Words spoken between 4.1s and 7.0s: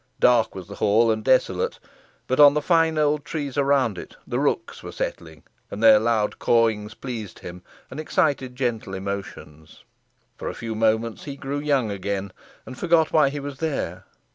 the rooks were settling, and their loud cawings